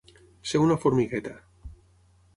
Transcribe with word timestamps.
Ser 0.51 0.61
una 0.63 0.77
formigueta. 0.85 1.37